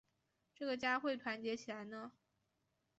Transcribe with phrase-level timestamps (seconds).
[0.55, 2.11] 这个家会团结起来呢？